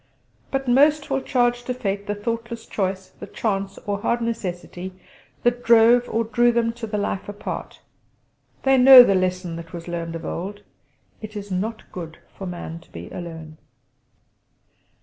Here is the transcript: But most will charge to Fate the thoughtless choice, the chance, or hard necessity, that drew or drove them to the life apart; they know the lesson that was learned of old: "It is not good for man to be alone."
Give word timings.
But 0.49 0.67
most 0.67 1.11
will 1.11 1.21
charge 1.21 1.61
to 1.65 1.75
Fate 1.75 2.07
the 2.07 2.15
thoughtless 2.15 2.65
choice, 2.65 3.09
the 3.19 3.27
chance, 3.27 3.77
or 3.85 3.99
hard 3.99 4.19
necessity, 4.21 4.99
that 5.43 5.63
drew 5.63 5.99
or 6.07 6.23
drove 6.23 6.55
them 6.55 6.73
to 6.73 6.87
the 6.87 6.97
life 6.97 7.29
apart; 7.29 7.81
they 8.63 8.79
know 8.79 9.03
the 9.03 9.13
lesson 9.13 9.57
that 9.57 9.73
was 9.73 9.87
learned 9.87 10.15
of 10.15 10.25
old: 10.25 10.63
"It 11.21 11.35
is 11.35 11.51
not 11.51 11.83
good 11.91 12.17
for 12.35 12.47
man 12.47 12.79
to 12.79 12.91
be 12.91 13.11
alone." 13.11 13.59